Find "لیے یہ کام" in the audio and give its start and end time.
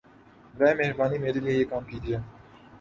1.43-1.83